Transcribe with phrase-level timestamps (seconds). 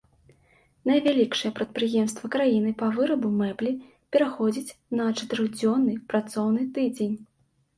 [0.91, 3.71] Найвялікшае прадпрыемства краіны па вырабу мэблі
[4.17, 7.15] пераходзіць на чатырохдзённы працоўны тыдзень.